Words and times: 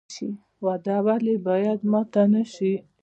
وعده 0.63 0.97
ولې 1.05 1.35
باید 1.47 1.79
ماته 1.91 2.21
نشي؟ 2.33 2.73